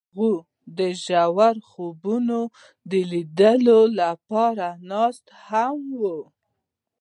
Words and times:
هغوی 0.09 0.35
د 0.77 0.79
ژور 1.03 1.55
خوبونو 1.69 2.39
د 2.89 2.93
لیدلو 3.11 3.79
لپاره 3.99 4.67
ناست 4.89 5.25
هم 5.49 5.77
وو. 6.01 6.19